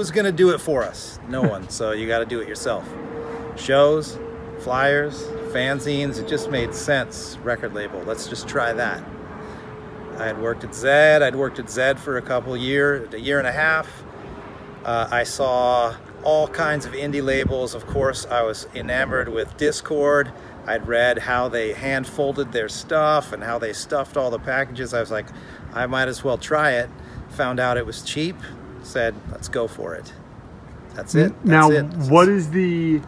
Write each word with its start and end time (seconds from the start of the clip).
Was 0.00 0.10
going 0.10 0.24
to 0.24 0.32
do 0.32 0.48
it 0.54 0.62
for 0.62 0.82
us? 0.82 1.18
No 1.28 1.42
one. 1.54 1.68
so 1.68 1.92
you 1.92 2.06
got 2.06 2.20
to 2.20 2.24
do 2.24 2.40
it 2.40 2.48
yourself. 2.48 2.88
Shows, 3.54 4.18
flyers, 4.60 5.24
fanzines, 5.52 6.18
it 6.18 6.26
just 6.26 6.48
made 6.48 6.74
sense. 6.74 7.36
Record 7.42 7.74
label, 7.74 8.00
let's 8.04 8.26
just 8.26 8.48
try 8.48 8.72
that. 8.72 9.04
I 10.16 10.24
had 10.24 10.40
worked 10.40 10.64
at 10.64 10.74
Zed. 10.74 11.20
I'd 11.20 11.36
worked 11.36 11.58
at 11.58 11.68
Zed 11.68 12.00
for 12.00 12.16
a 12.16 12.22
couple 12.22 12.56
year, 12.56 13.10
a 13.12 13.18
year 13.18 13.38
and 13.38 13.46
a 13.46 13.52
half. 13.52 14.02
Uh, 14.86 15.06
I 15.10 15.22
saw 15.24 15.94
all 16.22 16.48
kinds 16.48 16.86
of 16.86 16.92
indie 16.92 17.22
labels. 17.22 17.74
Of 17.74 17.86
course, 17.86 18.24
I 18.24 18.40
was 18.40 18.68
enamored 18.74 19.28
with 19.28 19.54
Dischord. 19.58 20.32
I'd 20.66 20.88
read 20.88 21.18
how 21.18 21.50
they 21.50 21.74
hand 21.74 22.06
folded 22.06 22.52
their 22.52 22.70
stuff 22.70 23.34
and 23.34 23.44
how 23.44 23.58
they 23.58 23.74
stuffed 23.74 24.16
all 24.16 24.30
the 24.30 24.38
packages. 24.38 24.94
I 24.94 25.00
was 25.00 25.10
like, 25.10 25.26
I 25.74 25.84
might 25.84 26.08
as 26.08 26.24
well 26.24 26.38
try 26.38 26.70
it. 26.70 26.88
Found 27.32 27.60
out 27.60 27.76
it 27.76 27.84
was 27.84 28.00
cheap. 28.00 28.36
Said, 28.82 29.14
let's 29.30 29.48
go 29.48 29.68
for 29.68 29.94
it. 29.94 30.12
That's 30.94 31.14
it. 31.14 31.32
That's 31.44 31.44
now, 31.44 31.70
it. 31.70 31.84
what 32.10 32.28
is 32.28 32.50
the 32.50 33.00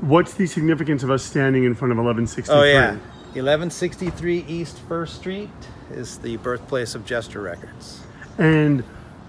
what's 0.00 0.34
the 0.34 0.46
significance 0.46 1.02
of 1.02 1.10
us 1.10 1.22
standing 1.22 1.64
in 1.64 1.74
front 1.74 1.92
of 1.92 1.98
1163? 1.98 2.54
Oh 2.54 2.62
yeah, 2.62 2.90
1163 3.34 4.44
East 4.48 4.78
First 4.88 5.16
Street 5.16 5.50
is 5.90 6.18
the 6.18 6.36
birthplace 6.38 6.94
of 6.94 7.04
Jester 7.04 7.40
Records. 7.40 8.02
And 8.38 8.82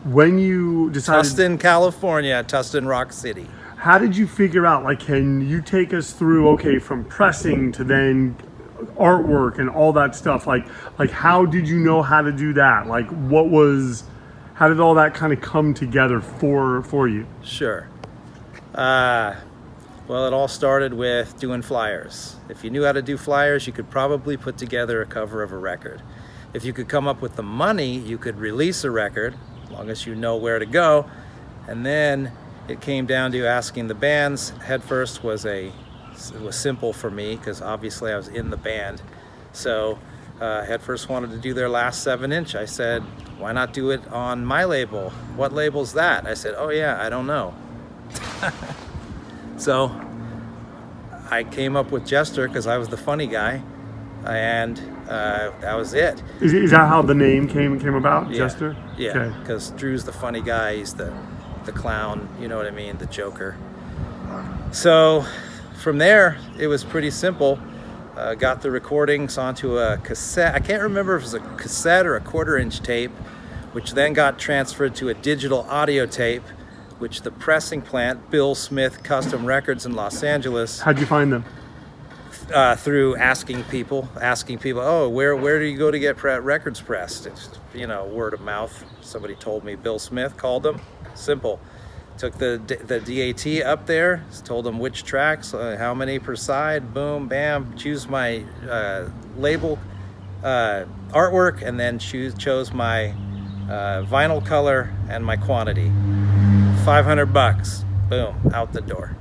when 0.03 0.38
you 0.38 0.89
decided, 0.91 1.25
Tustin, 1.25 1.59
California, 1.59 2.43
Tustin 2.43 2.88
Rock 2.88 3.11
City. 3.11 3.47
how 3.77 3.97
did 3.97 4.15
you 4.15 4.27
figure 4.27 4.65
out? 4.65 4.83
Like, 4.83 4.99
can 4.99 5.47
you 5.47 5.61
take 5.61 5.93
us 5.93 6.13
through? 6.13 6.49
Okay, 6.49 6.80
from 6.80 7.03
pressing 7.05 7.71
to 7.73 7.83
then 7.83 8.35
artwork 8.97 9.59
and 9.59 9.69
all 9.69 9.91
that 9.93 10.15
stuff. 10.15 10.47
Like, 10.47 10.67
like 10.99 11.11
how 11.11 11.45
did 11.45 11.67
you 11.67 11.80
know 11.80 12.02
how 12.02 12.21
to 12.21 12.31
do 12.31 12.54
that? 12.54 12.87
Like, 12.87 13.08
what 13.09 13.49
was? 13.49 14.04
How 14.57 14.67
did 14.67 14.79
all 14.79 14.95
that 14.95 15.13
kind 15.13 15.31
of 15.31 15.39
come 15.39 15.75
together 15.75 16.19
for 16.19 16.81
for 16.81 17.07
you? 17.07 17.27
Sure. 17.43 17.87
Uh, 18.73 19.35
well, 20.07 20.25
it 20.25 20.33
all 20.33 20.47
started 20.47 20.95
with 20.95 21.37
doing 21.39 21.61
flyers. 21.61 22.37
If 22.49 22.63
you 22.63 22.71
knew 22.71 22.83
how 22.83 22.93
to 22.93 23.03
do 23.03 23.17
flyers, 23.17 23.67
you 23.67 23.73
could 23.73 23.91
probably 23.91 24.35
put 24.35 24.57
together 24.57 24.99
a 24.99 25.05
cover 25.05 25.43
of 25.43 25.51
a 25.51 25.57
record. 25.59 26.01
If 26.55 26.65
you 26.65 26.73
could 26.73 26.89
come 26.89 27.07
up 27.07 27.21
with 27.21 27.35
the 27.35 27.43
money, 27.43 27.99
you 27.99 28.17
could 28.17 28.39
release 28.39 28.83
a 28.83 28.89
record, 28.89 29.35
as 29.65 29.69
long 29.69 29.91
as 29.91 30.07
you 30.07 30.15
know 30.15 30.35
where 30.35 30.57
to 30.57 30.65
go. 30.65 31.05
And 31.67 31.85
then 31.85 32.31
it 32.67 32.81
came 32.81 33.05
down 33.05 33.31
to 33.33 33.45
asking 33.45 33.89
the 33.89 33.93
bands. 33.93 34.49
Head 34.65 34.83
first 34.83 35.23
was 35.23 35.45
a 35.45 35.67
it 35.67 36.41
was 36.41 36.55
simple 36.55 36.93
for 36.93 37.11
me 37.11 37.35
because 37.35 37.61
obviously 37.61 38.11
I 38.11 38.17
was 38.17 38.27
in 38.27 38.49
the 38.49 38.57
band. 38.57 39.03
So 39.53 39.99
uh, 40.42 40.77
first 40.77 41.09
wanted 41.09 41.31
to 41.31 41.37
do 41.37 41.53
their 41.53 41.70
last 41.70 42.03
seven 42.03 42.31
inch. 42.31 42.55
I 42.55 42.65
said, 42.65 43.02
why 43.37 43.52
not 43.52 43.73
do 43.73 43.92
it 43.92 44.05
on 44.09 44.45
my 44.45 44.65
label? 44.65 45.09
What 45.36 45.53
label's 45.53 45.93
that? 45.93 46.25
I 46.25 46.33
said, 46.33 46.55
oh 46.58 46.70
yeah, 46.70 47.02
I 47.02 47.09
don't 47.09 47.27
know. 47.27 47.53
So 49.58 49.92
I 51.31 51.43
came 51.43 51.75
up 51.75 51.92
with 51.92 52.05
Jester 52.05 52.48
because 52.48 52.67
I 52.67 52.77
was 52.77 52.87
the 52.89 52.98
funny 52.98 53.25
guy, 53.25 53.64
and 54.25 54.80
uh, 55.09 55.52
that 55.61 55.75
was 55.75 55.93
it. 55.95 56.21
Is, 56.42 56.54
is 56.54 56.71
that 56.71 56.87
how 56.87 57.02
the 57.02 57.15
name 57.15 57.48
came 57.48 57.80
came 57.80 57.95
about? 57.95 58.30
Yeah. 58.30 58.37
Jester. 58.37 58.75
Yeah, 58.98 59.09
Okay. 59.17 59.39
because 59.39 59.71
Drew's 59.71 60.04
the 60.05 60.14
funny 60.14 60.42
guy. 60.42 60.75
He's 60.75 60.93
the 60.93 61.11
the 61.65 61.71
clown. 61.71 62.30
You 62.39 62.48
know 62.48 62.55
what 62.58 62.67
I 62.67 62.71
mean? 62.71 62.98
The 62.98 63.08
Joker. 63.08 63.58
So 64.71 65.25
from 65.81 65.98
there, 65.98 66.37
it 66.59 66.67
was 66.67 66.83
pretty 66.83 67.09
simple. 67.11 67.59
Uh, 68.17 68.33
got 68.33 68.64
the 68.64 68.72
recordings 68.72 69.38
onto 69.38 69.78
a 69.78 69.98
cassette. 69.98 70.55
I 70.55 70.60
can't 70.60 70.82
remember 70.82 71.16
if 71.16 71.22
it 71.22 71.26
was 71.26 71.33
a 71.36 71.39
cassette 71.39 72.08
or 72.08 72.16
a 72.16 72.20
quarter 72.20 72.58
inch 72.58 72.80
tape, 72.80 73.11
which 73.73 73.92
then 73.92 74.14
got 74.14 74.39
transferred 74.39 74.95
to 74.95 75.10
a 75.10 75.14
digital 75.14 75.60
audio 75.70 76.08
tape, 76.08 76.42
which 76.98 77.22
the 77.22 77.30
pressing 77.30 77.83
plant, 77.83 78.32
Bill 78.32 78.55
Smith 78.55 79.04
Custom 79.04 79.45
Records 79.45 79.86
in 79.86 79.94
Los 79.94 80.23
Angeles, 80.23 80.80
How'd 80.80 80.98
you 80.98 81.05
find 81.05 81.32
them? 81.32 81.45
uh, 82.52 82.76
through 82.76 83.16
asking 83.17 83.64
people, 83.66 84.10
asking 84.20 84.58
people, 84.58 84.82
oh, 84.82 85.08
where 85.10 85.36
where 85.36 85.60
do 85.60 85.66
you 85.66 85.78
go 85.78 85.92
to 85.92 85.99
get 85.99 86.17
pre- 86.17 86.39
records 86.39 86.82
pressed? 86.82 87.28
It's 87.28 87.52
you 87.76 87.86
know 87.86 88.05
word 88.05 88.34
of 88.34 88.42
mouth. 88.42 88.84
Somebody 89.02 89.36
told 89.36 89.64
me 89.64 89.76
Bill 89.76 89.99
Smith 89.99 90.38
called 90.38 90.64
them. 90.64 90.82
Simple. 91.14 91.60
Took 92.17 92.39
the 92.39 92.60
the 92.86 93.00
DAT 93.00 93.64
up 93.64 93.86
there, 93.86 94.23
told 94.44 94.66
them 94.66 94.80
which 94.80 95.04
tracks, 95.04 95.54
uh, 95.54 95.76
how 95.78 95.94
many 95.94 96.17
per 96.17 96.36
side. 96.36 96.94
Boom, 96.94 97.28
bam. 97.28 97.78
Choose 97.78 98.08
my 98.08 98.44
uh, 98.67 99.10
label, 99.38 99.78
uh, 100.44 100.86
artwork, 101.10 101.61
and 101.61 101.80
then 101.80 102.00
choose 102.00 102.33
chose 102.33 102.73
my 102.73 103.10
uh, 103.70 104.04
vinyl 104.04 104.44
color 104.44 104.92
and 105.10 105.23
my 105.23 105.38
quantity. 105.38 105.92
Five 106.83 107.05
hundred 107.05 107.28
bucks. 107.28 107.86
Boom, 108.10 108.36
out 108.52 108.73
the 108.73 108.82
door. 108.82 109.16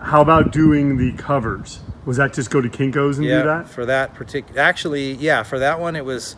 How 0.00 0.20
about 0.20 0.50
doing 0.50 0.96
the 0.96 1.12
covers? 1.12 1.78
Was 2.04 2.16
that 2.16 2.32
just 2.32 2.50
go 2.50 2.60
to 2.60 2.68
Kinkos 2.68 3.18
and 3.18 3.24
do 3.24 3.42
that? 3.44 3.68
for 3.68 3.86
that 3.86 4.14
particular 4.14 4.60
actually 4.60 5.12
yeah 5.12 5.44
for 5.44 5.60
that 5.60 5.78
one 5.78 5.94
it 5.94 6.04
was 6.04 6.34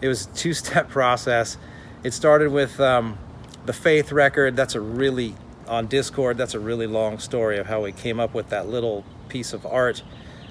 it 0.00 0.08
was 0.08 0.26
a 0.26 0.28
two-step 0.30 0.88
process 0.98 1.56
it 2.02 2.12
started 2.12 2.50
with 2.50 2.80
um, 2.80 3.16
the 3.64 3.72
faith 3.72 4.10
record 4.10 4.56
that's 4.56 4.74
a 4.74 4.80
really 4.80 5.36
on 5.68 5.88
dischord 5.88 6.36
that's 6.36 6.54
a 6.54 6.60
really 6.60 6.86
long 6.86 7.18
story 7.18 7.58
of 7.58 7.66
how 7.66 7.82
we 7.82 7.92
came 7.92 8.20
up 8.20 8.34
with 8.34 8.48
that 8.50 8.68
little 8.68 9.04
piece 9.28 9.52
of 9.52 9.66
art. 9.66 10.02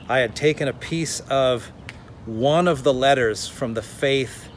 I 0.09 0.19
had 0.19 0.35
taken 0.35 0.67
a 0.67 0.73
piece 0.73 1.19
of 1.21 1.71
one 2.25 2.67
of 2.67 2.83
the 2.83 2.93
letters 2.93 3.47
from 3.47 3.73
the 3.73 3.81
faith 3.81 4.49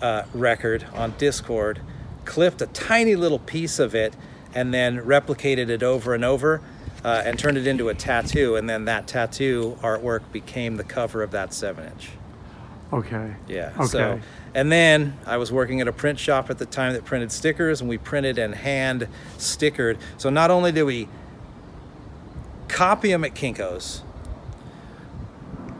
uh, 0.00 0.24
record 0.34 0.84
on 0.94 1.12
dischord 1.12 1.78
clipped 2.24 2.60
a 2.62 2.66
tiny 2.66 3.16
little 3.16 3.38
piece 3.38 3.78
of 3.78 3.94
it 3.94 4.14
and 4.54 4.72
then 4.72 4.98
replicated 4.98 5.68
it 5.68 5.82
over 5.82 6.14
and 6.14 6.24
over 6.24 6.60
uh, 7.04 7.22
and 7.24 7.38
turned 7.38 7.56
it 7.56 7.66
into 7.66 7.88
a 7.88 7.94
tattoo 7.94 8.56
and 8.56 8.68
then 8.68 8.84
that 8.84 9.06
tattoo 9.06 9.76
artwork 9.82 10.22
became 10.32 10.76
the 10.76 10.84
cover 10.84 11.22
of 11.22 11.30
that 11.30 11.52
seven 11.52 11.84
inch 11.86 12.10
Okay. 12.92 13.34
yeah 13.48 13.72
Okay. 13.76 13.86
so 13.86 14.20
and 14.54 14.70
then 14.70 15.18
i 15.26 15.38
was 15.38 15.50
working 15.50 15.80
at 15.80 15.88
a 15.88 15.92
print 15.92 16.18
shop 16.18 16.50
at 16.50 16.58
the 16.58 16.66
time 16.66 16.92
that 16.92 17.04
printed 17.04 17.32
stickers 17.32 17.80
and 17.80 17.88
we 17.88 17.96
printed 17.96 18.38
and 18.38 18.54
hand 18.54 19.08
stickered 19.38 19.98
so 20.18 20.28
not 20.28 20.50
only 20.50 20.72
did 20.72 20.82
we 20.82 21.08
copy 22.68 23.08
them 23.10 23.24
at 23.24 23.34
kinkos 23.34 24.02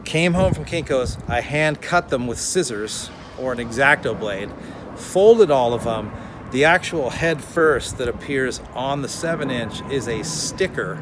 came 0.05 0.33
home 0.33 0.53
from 0.53 0.65
kinkos 0.65 1.21
i 1.29 1.39
hand 1.39 1.81
cut 1.81 2.09
them 2.09 2.25
with 2.25 2.39
scissors 2.39 3.11
or 3.39 3.53
an 3.53 3.59
X-Acto 3.59 4.19
blade 4.19 4.49
folded 4.95 5.51
all 5.51 5.73
of 5.73 5.83
them 5.83 6.11
the 6.51 6.65
actual 6.65 7.09
head 7.11 7.43
first 7.43 7.97
that 7.97 8.07
appears 8.07 8.59
on 8.73 9.01
the 9.01 9.07
7 9.07 9.51
inch 9.51 9.81
is 9.91 10.07
a 10.07 10.23
sticker 10.23 10.95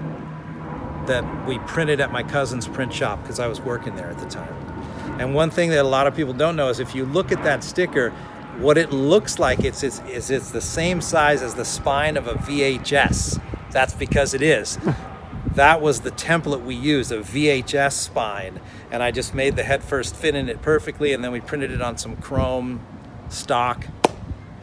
that 1.07 1.47
we 1.47 1.57
printed 1.59 1.99
at 1.99 2.11
my 2.11 2.23
cousin's 2.23 2.67
print 2.67 2.93
shop 2.93 3.21
because 3.21 3.39
i 3.39 3.47
was 3.47 3.61
working 3.61 3.95
there 3.95 4.09
at 4.09 4.19
the 4.19 4.27
time 4.27 4.53
and 5.21 5.33
one 5.33 5.49
thing 5.49 5.69
that 5.69 5.79
a 5.79 5.87
lot 5.87 6.07
of 6.07 6.15
people 6.15 6.33
don't 6.33 6.55
know 6.55 6.69
is 6.69 6.79
if 6.79 6.95
you 6.95 7.05
look 7.05 7.31
at 7.31 7.43
that 7.43 7.63
sticker 7.63 8.09
what 8.59 8.77
it 8.77 8.91
looks 8.91 9.39
like 9.39 9.63
it's, 9.63 9.81
it's, 9.81 9.99
is 10.01 10.29
it's 10.29 10.51
the 10.51 10.61
same 10.61 10.99
size 10.99 11.41
as 11.41 11.55
the 11.55 11.65
spine 11.65 12.17
of 12.17 12.27
a 12.27 12.33
vhs 12.33 13.41
that's 13.71 13.93
because 13.93 14.33
it 14.33 14.41
is 14.41 14.77
that 15.55 15.81
was 15.81 16.01
the 16.01 16.11
template 16.11 16.63
we 16.63 16.75
used, 16.75 17.11
a 17.11 17.19
VHS 17.19 17.93
spine. 17.93 18.59
And 18.89 19.03
I 19.03 19.11
just 19.11 19.33
made 19.33 19.55
the 19.55 19.63
head 19.63 19.83
first 19.83 20.15
fit 20.15 20.35
in 20.35 20.49
it 20.49 20.61
perfectly, 20.61 21.13
and 21.13 21.23
then 21.23 21.31
we 21.31 21.41
printed 21.41 21.71
it 21.71 21.81
on 21.81 21.97
some 21.97 22.15
chrome 22.17 22.85
stock 23.29 23.85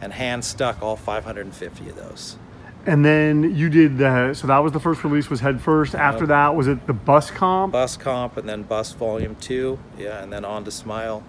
and 0.01 0.13
hand 0.13 0.45
stuck 0.45 0.81
all 0.81 0.95
550 0.95 1.89
of 1.89 1.95
those. 1.95 2.37
And 2.85 3.03
then 3.03 3.55
you 3.55 3.69
did 3.69 3.97
the 3.97 4.33
so 4.33 4.47
that 4.47 4.59
was 4.59 4.71
the 4.71 4.79
first 4.79 5.03
release 5.03 5.29
was 5.29 5.41
Head 5.41 5.61
First. 5.61 5.95
After 5.95 6.25
that, 6.27 6.55
was 6.55 6.67
it 6.67 6.87
the 6.87 6.93
Bus 6.93 7.29
Comp? 7.29 7.73
Bus 7.73 7.97
Comp, 7.97 8.37
and 8.37 8.47
then 8.47 8.63
Bus 8.63 8.93
Volume 8.93 9.35
Two. 9.35 9.79
Yeah, 9.97 10.23
and 10.23 10.31
then 10.31 10.45
on 10.45 10.63
to 10.65 10.71
Smile. 10.71 11.23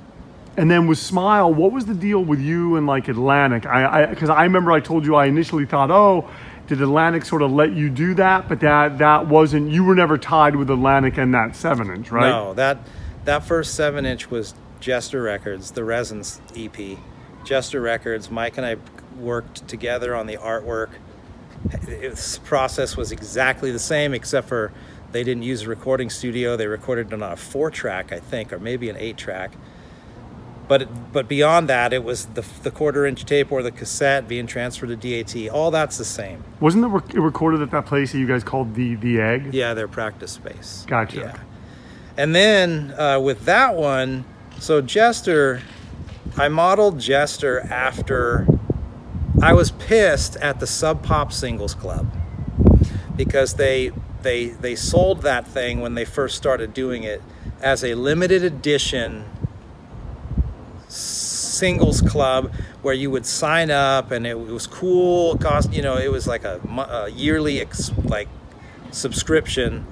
And 0.56 0.70
then 0.70 0.86
with 0.86 0.98
Smile, 0.98 1.52
what 1.52 1.72
was 1.72 1.86
the 1.86 1.94
deal 1.94 2.24
with 2.24 2.40
you 2.40 2.76
and 2.76 2.86
like 2.86 3.08
Atlantic? 3.08 3.66
I 3.66 4.06
because 4.06 4.30
I, 4.30 4.44
remember 4.44 4.72
I 4.72 4.80
told 4.80 5.04
you 5.04 5.14
I 5.14 5.26
initially 5.26 5.66
thought, 5.66 5.90
oh, 5.90 6.30
did 6.66 6.80
Atlantic 6.80 7.24
sort 7.24 7.42
of 7.42 7.50
let 7.50 7.72
you 7.72 7.90
do 7.90 8.14
that? 8.14 8.48
But 8.48 8.60
that 8.60 8.98
that 8.98 9.26
wasn't. 9.26 9.70
You 9.70 9.84
were 9.84 9.94
never 9.94 10.18
tied 10.18 10.56
with 10.56 10.70
Atlantic 10.70 11.18
and 11.18 11.34
that 11.34 11.56
seven 11.56 11.90
inch, 11.90 12.10
right? 12.10 12.28
No, 12.28 12.54
that 12.54 12.78
that 13.24 13.44
first 13.44 13.74
seven 13.74 14.06
inch 14.06 14.30
was 14.30 14.54
Jester 14.80 15.22
Records, 15.22 15.72
the 15.72 15.84
Resins 15.84 16.40
EP. 16.56 16.98
Jester 17.44 17.80
Records. 17.80 18.30
Mike 18.30 18.56
and 18.56 18.66
I 18.66 18.76
worked 19.18 19.66
together 19.68 20.14
on 20.14 20.26
the 20.26 20.36
artwork. 20.36 20.90
This 21.64 22.38
process 22.38 22.96
was 22.96 23.12
exactly 23.12 23.70
the 23.70 23.78
same, 23.78 24.14
except 24.14 24.48
for 24.48 24.72
they 25.12 25.24
didn't 25.24 25.42
use 25.42 25.62
a 25.62 25.68
recording 25.68 26.08
studio. 26.10 26.56
They 26.56 26.66
recorded 26.66 27.08
it 27.08 27.12
on 27.12 27.22
a 27.22 27.36
four 27.36 27.70
track, 27.70 28.12
I 28.12 28.18
think, 28.18 28.52
or 28.52 28.58
maybe 28.58 28.88
an 28.88 28.96
eight 28.96 29.16
track. 29.16 29.52
But 30.68 31.12
but 31.12 31.26
beyond 31.26 31.68
that, 31.68 31.92
it 31.92 32.04
was 32.04 32.26
the, 32.26 32.44
the 32.62 32.70
quarter 32.70 33.04
inch 33.04 33.24
tape 33.24 33.50
or 33.50 33.62
the 33.62 33.72
cassette 33.72 34.28
being 34.28 34.46
transferred 34.46 35.00
to 35.00 35.22
DAT. 35.22 35.50
All 35.50 35.72
that's 35.72 35.98
the 35.98 36.04
same. 36.04 36.44
Wasn't 36.60 36.84
it 36.84 37.18
recorded 37.18 37.60
at 37.60 37.72
that 37.72 37.86
place 37.86 38.12
that 38.12 38.18
you 38.18 38.26
guys 38.28 38.44
called 38.44 38.74
the 38.74 38.94
the 38.94 39.20
egg? 39.20 39.52
Yeah, 39.52 39.74
their 39.74 39.88
practice 39.88 40.30
space. 40.30 40.84
Gotcha. 40.86 41.18
Yeah. 41.18 41.36
And 42.16 42.34
then 42.34 42.94
uh, 42.96 43.18
with 43.18 43.46
that 43.46 43.74
one, 43.74 44.24
so 44.60 44.80
Jester, 44.80 45.60
I 46.36 46.48
modeled 46.48 47.00
Jester 47.00 47.60
after 47.60 48.46
I 49.42 49.52
was 49.52 49.70
pissed 49.70 50.36
at 50.36 50.60
the 50.60 50.66
Sub 50.66 51.02
Pop 51.02 51.32
Singles 51.32 51.74
Club 51.74 52.12
because 53.16 53.54
they 53.54 53.92
they 54.22 54.48
they 54.48 54.74
sold 54.74 55.22
that 55.22 55.46
thing 55.46 55.80
when 55.80 55.94
they 55.94 56.04
first 56.04 56.36
started 56.36 56.74
doing 56.74 57.04
it 57.04 57.22
as 57.62 57.82
a 57.84 57.94
limited 57.94 58.44
edition 58.44 59.24
singles 60.88 62.00
club 62.02 62.52
where 62.82 62.94
you 62.94 63.10
would 63.10 63.24
sign 63.24 63.70
up 63.70 64.10
and 64.10 64.26
it 64.26 64.34
was 64.34 64.66
cool 64.66 65.34
it 65.34 65.40
cost 65.40 65.72
you 65.72 65.82
know 65.82 65.96
it 65.96 66.10
was 66.10 66.26
like 66.26 66.44
a, 66.44 66.60
a 66.90 67.08
yearly 67.10 67.60
ex, 67.60 67.92
like 68.04 68.28
subscription 68.90 69.86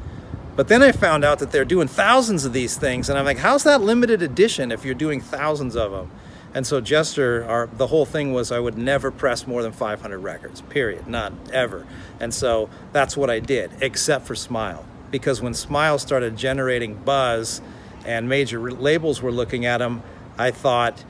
but 0.58 0.66
then 0.66 0.82
I 0.82 0.90
found 0.90 1.24
out 1.24 1.38
that 1.38 1.52
they're 1.52 1.64
doing 1.64 1.86
thousands 1.86 2.44
of 2.44 2.52
these 2.52 2.76
things, 2.76 3.08
and 3.08 3.16
I'm 3.16 3.24
like, 3.24 3.38
how's 3.38 3.62
that 3.62 3.80
limited 3.80 4.22
edition 4.22 4.72
if 4.72 4.84
you're 4.84 4.92
doing 4.92 5.20
thousands 5.20 5.76
of 5.76 5.92
them? 5.92 6.10
And 6.58 6.66
so 6.66 6.80
Jester, 6.80 7.44
our, 7.48 7.68
the 7.68 7.86
whole 7.86 8.04
thing 8.04 8.32
was 8.32 8.50
I 8.50 8.58
would 8.58 8.76
never 8.76 9.12
press 9.12 9.46
more 9.46 9.62
than 9.62 9.70
500 9.70 10.18
records, 10.18 10.60
period, 10.62 11.06
not 11.06 11.32
ever. 11.52 11.86
And 12.18 12.34
so 12.34 12.68
that's 12.90 13.16
what 13.16 13.30
I 13.30 13.38
did, 13.38 13.70
except 13.80 14.26
for 14.26 14.34
Smile. 14.34 14.84
Because 15.12 15.40
when 15.40 15.54
Smile 15.54 16.00
started 16.00 16.36
generating 16.36 16.96
buzz 16.96 17.60
and 18.04 18.28
major 18.28 18.72
labels 18.72 19.22
were 19.22 19.30
looking 19.30 19.66
at 19.66 19.78
them, 19.78 20.02
I 20.36 20.50
thought 20.50 21.04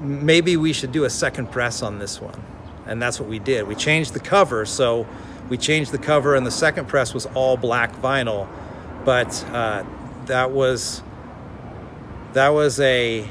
maybe 0.00 0.56
we 0.56 0.72
should 0.72 0.90
do 0.90 1.04
a 1.04 1.10
second 1.10 1.52
press 1.52 1.82
on 1.82 1.98
this 1.98 2.18
one. 2.18 2.42
And 2.86 3.02
that's 3.02 3.20
what 3.20 3.28
we 3.28 3.38
did. 3.38 3.68
We 3.68 3.74
changed 3.74 4.14
the 4.14 4.20
cover, 4.20 4.64
so 4.64 5.06
we 5.50 5.58
changed 5.58 5.92
the 5.92 5.98
cover, 5.98 6.34
and 6.34 6.46
the 6.46 6.50
second 6.50 6.88
press 6.88 7.12
was 7.12 7.26
all 7.34 7.58
black 7.58 7.94
vinyl. 7.96 8.48
But 9.04 9.44
uh, 9.52 9.84
that 10.24 10.50
was 10.50 11.02
that 12.32 12.48
was 12.48 12.80
a 12.80 13.28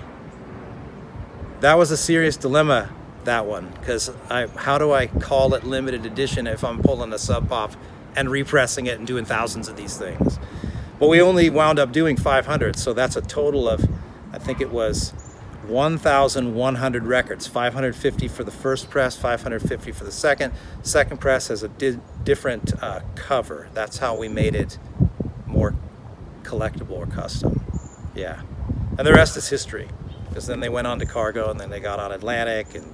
that 1.65 1.79
was 1.79 1.89
a 1.89 1.97
serious 1.97 2.38
dilemma. 2.38 2.91
That 3.23 3.47
one, 3.47 3.73
because 3.79 4.12
how 4.29 4.77
do 4.77 4.91
I 4.91 5.07
call 5.07 5.56
it 5.56 5.63
limited 5.63 6.06
edition 6.06 6.45
if 6.45 6.63
I'm 6.63 6.79
pulling 6.79 7.12
a 7.12 7.17
sub 7.17 7.50
pop 7.50 7.73
and 8.15 8.29
repressing 8.29 8.85
it 8.85 9.00
and 9.00 9.07
doing 9.07 9.25
thousands 9.25 9.67
of 9.67 9.75
these 9.75 9.97
things? 9.97 10.38
But 11.00 11.09
we 11.09 11.19
only 11.19 11.50
wound 11.50 11.79
up 11.79 11.91
doing 11.91 12.17
500, 12.17 12.77
so 12.77 12.94
that's 12.94 13.15
a 13.15 13.21
total 13.21 13.67
of, 13.67 13.83
I 14.31 14.38
think 14.38 14.62
it 14.62 14.69
was 14.69 15.09
1,100 15.65 17.03
records 17.03 17.47
550 17.47 18.27
for 18.27 18.44
the 18.44 18.51
first 18.51 18.91
press, 18.91 19.18
550 19.18 19.91
for 19.91 20.03
the 20.03 20.11
second. 20.11 20.53
Second 20.83 21.18
press 21.18 21.47
has 21.47 21.63
a 21.63 21.68
di- 21.69 21.97
different 22.23 22.73
uh, 22.83 23.00
cover. 23.15 23.69
That's 23.73 23.97
how 23.97 24.15
we 24.15 24.27
made 24.27 24.53
it 24.53 24.77
more 25.47 25.73
collectible 26.44 26.91
or 26.91 27.07
custom. 27.07 27.65
Yeah. 28.13 28.44
And 29.00 29.07
the 29.07 29.13
rest 29.13 29.35
is 29.35 29.50
history 29.50 29.89
because 30.35 30.47
then 30.47 30.59
they 30.59 30.67
went 30.67 30.85
on 30.85 30.99
to 30.99 31.05
Cargo 31.05 31.49
and 31.49 31.57
then 31.57 31.69
they 31.69 31.79
got 31.79 31.97
on 31.97 32.11
Atlantic. 32.11 32.75
And 32.75 32.93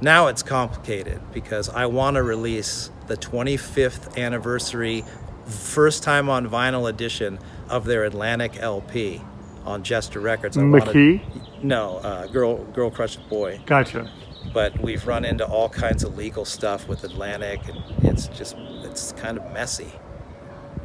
now 0.00 0.28
it's 0.28 0.42
complicated 0.42 1.20
because 1.34 1.68
I 1.68 1.84
want 1.84 2.16
to 2.16 2.22
release 2.22 2.90
the 3.06 3.18
25th 3.18 4.16
anniversary, 4.16 5.04
first 5.44 6.02
time 6.02 6.30
on 6.30 6.48
vinyl 6.48 6.88
edition 6.88 7.38
of 7.68 7.84
their 7.84 8.04
Atlantic 8.04 8.56
LP 8.56 9.20
on 9.66 9.82
Jester 9.82 10.20
Records. 10.20 10.56
I 10.56 10.62
Maquee? 10.62 11.18
Wanted, 11.18 11.64
no, 11.64 11.98
uh, 11.98 12.26
Girl 12.28 12.64
Girl 12.64 12.90
Crushed 12.90 13.28
Boy. 13.28 13.60
Gotcha. 13.66 14.10
But 14.54 14.80
we've 14.80 15.06
run 15.06 15.26
into 15.26 15.46
all 15.46 15.68
kinds 15.68 16.02
of 16.02 16.16
legal 16.16 16.46
stuff 16.46 16.88
with 16.88 17.04
Atlantic, 17.04 17.60
and 17.68 18.06
it's 18.06 18.28
just 18.28 18.56
it's 18.84 19.12
kind 19.12 19.36
of 19.36 19.52
messy. 19.52 19.92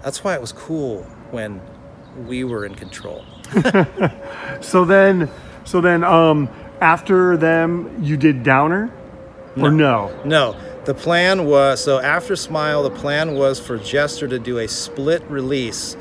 That's 0.03 0.25
why 0.25 0.35
it 0.35 0.41
was 0.41 0.51
cool 0.51 1.03
when 1.31 1.61
we 2.27 2.43
were 2.43 2.65
in 2.65 2.75
control. 2.75 3.23
so 4.61 4.85
then, 4.85 5.29
so 5.65 5.81
then, 5.81 6.03
um, 6.03 6.49
after 6.81 7.37
them, 7.37 8.03
you 8.03 8.17
did 8.17 8.43
Downer, 8.43 8.91
or 9.57 9.71
no? 9.71 10.09
No. 10.23 10.23
no. 10.25 10.59
The 10.85 10.93
plan 10.93 11.45
was 11.45 11.83
so 11.83 11.99
after 11.99 12.35
Smile, 12.35 12.83
the 12.83 12.91
plan 12.91 13.35
was 13.35 13.59
for 13.59 13.77
Jester 13.77 14.27
to 14.27 14.39
do 14.39 14.59
a 14.59 14.67
split 14.67 15.21
release 15.29 15.97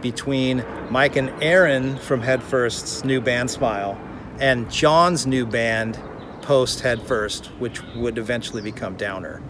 between 0.00 0.64
Mike 0.90 1.16
and 1.16 1.30
Aaron 1.42 1.96
from 1.98 2.20
Headfirst's 2.20 3.04
new 3.04 3.20
band 3.20 3.50
Smile 3.50 3.98
and 4.40 4.70
John's 4.70 5.26
new 5.26 5.46
band 5.46 5.98
post 6.42 6.80
Headfirst, 6.80 7.46
which 7.58 7.82
would 7.94 8.18
eventually 8.18 8.60
become 8.60 8.96
Downer. 8.96 9.40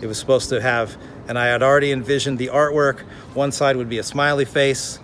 It 0.00 0.06
was 0.06 0.18
supposed 0.18 0.48
to 0.50 0.60
have, 0.60 0.96
and 1.28 1.38
I 1.38 1.46
had 1.46 1.62
already 1.62 1.92
envisioned 1.92 2.38
the 2.38 2.48
artwork. 2.48 3.00
One 3.34 3.52
side 3.52 3.76
would 3.76 3.88
be 3.88 3.98
a 3.98 4.02
smiley 4.02 4.44
face, 4.44 4.98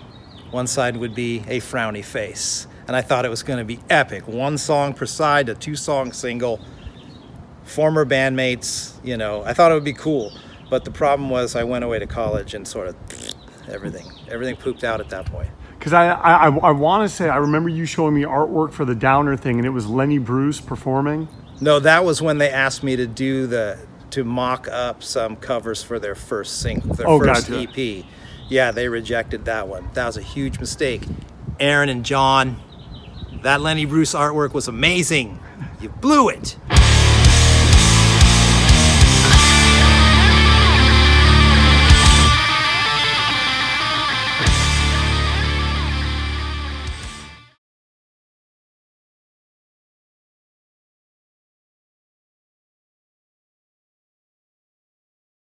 one 0.50 0.67
side 0.67 0.97
would 0.97 1.15
be 1.15 1.38
a 1.49 1.61
frowny 1.61 2.05
face. 2.05 2.67
And 2.87 2.95
I 2.95 3.03
thought 3.03 3.25
it 3.25 3.31
was 3.31 3.43
going 3.43 3.59
to 3.59 3.65
be 3.65 3.81
epic. 3.91 4.29
One 4.29 4.59
song 4.59 4.95
per 4.95 5.07
side, 5.07 5.49
a 5.49 5.55
two 5.55 5.76
song 5.76 6.12
single. 6.12 6.61
Former 7.65 8.05
bandmates, 8.05 8.93
you 9.05 9.17
know, 9.17 9.43
I 9.43 9.53
thought 9.53 9.73
it 9.73 9.75
would 9.75 9.85
be 9.85 9.93
cool. 9.93 10.33
But 10.71 10.85
the 10.85 10.91
problem 10.91 11.31
was 11.31 11.57
I 11.57 11.65
went 11.65 11.85
away 11.85 11.99
to 11.99 12.07
college 12.07 12.55
and 12.55 12.67
sort 12.67 12.88
of 12.88 12.97
everything. 13.69 14.07
Everything 14.29 14.57
pooped 14.57 14.85
out 14.85 15.00
at 15.00 15.09
that 15.11 15.26
point. 15.26 15.50
Because 15.79 15.93
I, 15.93 16.11
I, 16.11 16.49
I 16.49 16.71
want 16.71 17.09
to 17.09 17.15
say, 17.15 17.29
I 17.29 17.37
remember 17.37 17.69
you 17.69 17.87
showing 17.87 18.15
me 18.15 18.23
artwork 18.23 18.73
for 18.73 18.85
the 18.85 18.95
Downer 18.95 19.37
thing, 19.37 19.59
and 19.59 19.67
it 19.67 19.71
was 19.71 19.87
Lenny 19.87 20.19
Bruce 20.19 20.61
performing. 20.61 21.29
No, 21.61 21.79
that 21.81 22.05
was 22.05 22.21
when 22.21 22.38
they 22.38 22.50
asked 22.50 22.83
me 22.83 22.97
to 22.97 23.07
do 23.07 23.47
the 23.47 23.79
to 24.11 24.25
mock 24.25 24.69
up 24.69 25.03
some 25.03 25.37
covers 25.37 25.83
for 25.83 25.99
their 25.99 26.15
first 26.15 26.61
single, 26.61 26.95
their 26.95 27.09
oh, 27.09 27.19
first 27.19 27.49
gotcha. 27.49 27.69
EP. 28.00 28.05
Yeah, 28.49 28.71
they 28.71 28.88
rejected 28.88 29.45
that 29.47 29.69
one. 29.69 29.88
That 29.95 30.07
was 30.07 30.17
a 30.17 30.23
huge 30.23 30.61
mistake. 30.61 31.03
Aaron 31.59 31.88
and 31.88 32.05
John, 32.05 32.61
that 33.43 33.61
Lenny 33.61 33.87
Bruce 33.87 34.15
artwork 34.15 34.53
was 34.53 34.69
amazing. 34.69 35.41
You 35.81 35.88
blew 35.88 36.29
it. 36.29 36.57